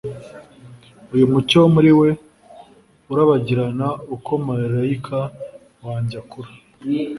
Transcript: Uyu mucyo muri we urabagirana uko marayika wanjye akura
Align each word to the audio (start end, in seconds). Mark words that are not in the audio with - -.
Uyu 1.13 1.25
mucyo 1.31 1.59
muri 1.73 1.91
we 1.99 2.09
urabagirana 3.11 3.87
uko 4.15 4.31
marayika 4.47 5.19
wanjye 5.85 6.15
akura 6.23 6.49